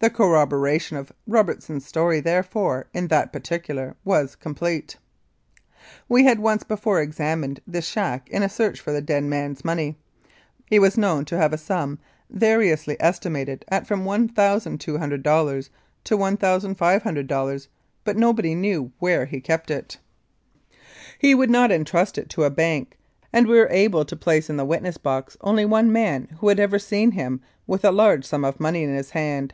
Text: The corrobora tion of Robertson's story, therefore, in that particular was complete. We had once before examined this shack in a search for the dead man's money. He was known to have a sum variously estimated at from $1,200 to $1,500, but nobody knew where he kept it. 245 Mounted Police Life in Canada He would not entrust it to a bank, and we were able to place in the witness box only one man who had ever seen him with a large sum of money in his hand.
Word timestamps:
The 0.00 0.08
corrobora 0.08 0.80
tion 0.80 0.96
of 0.96 1.12
Robertson's 1.26 1.84
story, 1.84 2.20
therefore, 2.20 2.86
in 2.94 3.08
that 3.08 3.34
particular 3.34 3.96
was 4.02 4.34
complete. 4.34 4.96
We 6.08 6.24
had 6.24 6.38
once 6.38 6.62
before 6.64 7.02
examined 7.02 7.60
this 7.66 7.84
shack 7.86 8.26
in 8.30 8.42
a 8.42 8.48
search 8.48 8.80
for 8.80 8.92
the 8.92 9.02
dead 9.02 9.24
man's 9.24 9.62
money. 9.62 9.98
He 10.64 10.78
was 10.78 10.96
known 10.96 11.26
to 11.26 11.36
have 11.36 11.52
a 11.52 11.58
sum 11.58 11.98
variously 12.30 12.96
estimated 12.98 13.66
at 13.68 13.86
from 13.86 14.04
$1,200 14.04 15.68
to 16.04 16.16
$1,500, 16.16 17.68
but 18.02 18.16
nobody 18.16 18.54
knew 18.54 18.92
where 19.00 19.26
he 19.26 19.38
kept 19.38 19.70
it. 19.70 19.98
245 21.20 21.22
Mounted 21.26 21.28
Police 21.28 21.28
Life 21.28 21.28
in 21.28 21.28
Canada 21.28 21.28
He 21.28 21.34
would 21.34 21.50
not 21.50 21.70
entrust 21.70 22.16
it 22.16 22.30
to 22.30 22.44
a 22.44 22.48
bank, 22.48 22.96
and 23.34 23.46
we 23.46 23.58
were 23.58 23.68
able 23.70 24.06
to 24.06 24.16
place 24.16 24.48
in 24.48 24.56
the 24.56 24.64
witness 24.64 24.96
box 24.96 25.36
only 25.42 25.66
one 25.66 25.92
man 25.92 26.28
who 26.38 26.48
had 26.48 26.58
ever 26.58 26.78
seen 26.78 27.10
him 27.10 27.42
with 27.66 27.84
a 27.84 27.92
large 27.92 28.24
sum 28.24 28.46
of 28.46 28.58
money 28.58 28.82
in 28.82 28.94
his 28.94 29.10
hand. 29.10 29.52